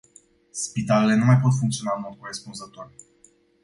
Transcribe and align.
Spitalele 0.51 1.15
nu 1.15 1.25
mai 1.25 1.37
pot 1.41 1.53
funcționa 1.53 1.93
în 1.95 2.01
mod 2.03 2.17
corespunzător. 2.19 2.91